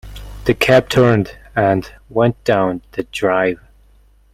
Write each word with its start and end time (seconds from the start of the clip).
The 0.45 0.55
cab 0.55 0.89
turned 0.89 1.37
and 1.55 1.87
went 2.09 2.43
down 2.43 2.81
the 2.93 3.03
drive. 3.03 3.59